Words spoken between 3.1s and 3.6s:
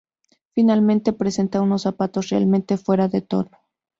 tono.